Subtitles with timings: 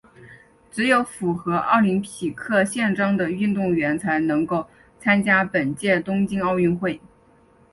[0.71, 4.65] 只有符合奥林匹克宪章的运动员才能够
[4.99, 6.75] 参加本届东京奥运。